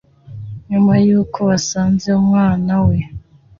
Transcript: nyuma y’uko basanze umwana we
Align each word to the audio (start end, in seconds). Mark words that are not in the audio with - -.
nyuma 0.69 0.93
y’uko 1.05 1.39
basanze 1.49 2.07
umwana 2.21 2.73
we 2.87 2.97